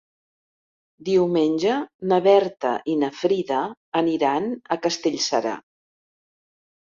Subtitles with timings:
[1.09, 1.73] Diumenge
[2.13, 3.59] na Berta i na Frida
[4.01, 5.53] aniran a Castellserà.